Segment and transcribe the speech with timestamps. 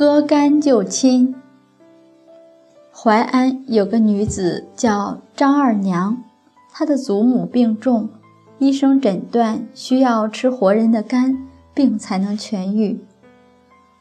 [0.00, 1.34] 割肝救亲。
[2.90, 6.22] 淮安有个女子叫张二娘，
[6.72, 8.08] 她的祖母病重，
[8.58, 13.04] 医生诊断需要吃活人的肝，病才能痊愈。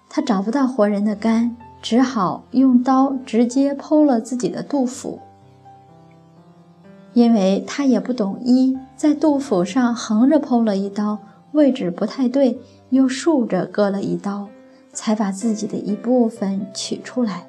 [0.07, 5.19] 她找不到活人的肝，只好用刀直接剖了自己的肚腹。
[7.11, 11.17] 因为她也不懂医，在肚腹上横着剖了一刀，
[11.51, 12.57] 位置不太对，
[12.89, 14.47] 又竖着割了一刀，
[14.99, 17.47] 才把自己的一部分取出来。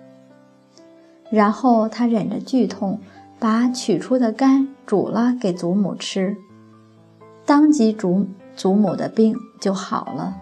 [1.30, 3.00] 然后他忍着剧痛，
[3.41, 6.36] 把取出的肝煮了给祖母吃，
[7.44, 10.36] 当即祖祖母的病就好了。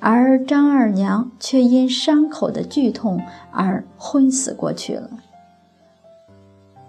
[0.00, 3.22] 而张二娘却因伤口的剧痛
[3.52, 5.08] 而昏死过去了。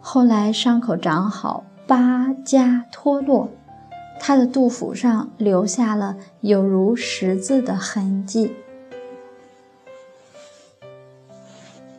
[0.02, 3.50] 后来伤口长好，疤痂脱落，
[4.20, 8.56] 她的肚腹上留下了有如十字的痕迹。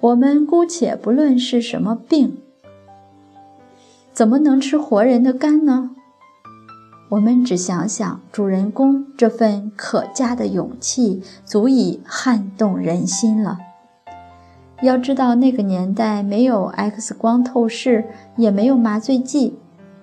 [0.01, 2.39] 我们姑且不论是什么病，
[4.13, 5.91] 怎么能吃活人的肝呢？
[7.09, 13.59] 我们只想想主人公这份可嘉的勇气，足以撼动人心了。
[14.83, 18.05] 要知道那个年代没有 X 光透视，
[18.37, 19.57] 也没有麻醉剂，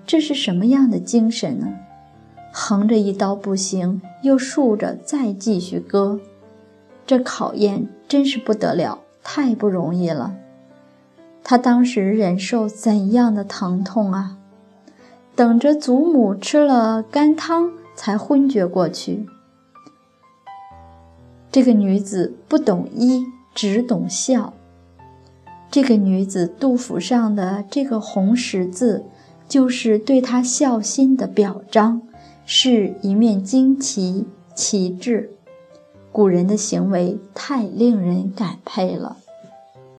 [0.05, 1.73] 这是什么样的精神呢？
[2.51, 6.19] 横着一刀不行，又竖着再继续割，
[7.07, 8.99] 这考验真是不得了。
[9.27, 10.35] 太不容易了，
[11.43, 14.37] 他当时忍受怎样的疼痛啊！
[15.35, 19.25] 等着祖母吃了干汤才昏厥过去。
[21.51, 24.53] 这个女子不懂医，只懂笑。
[25.71, 29.03] 这个女子肚腹上的这个红十字，
[29.49, 32.01] 就是对她孝心的表彰，
[32.45, 35.31] 是一面旌旗旗帜。
[36.15, 39.17] 古人的行为太令人感佩了。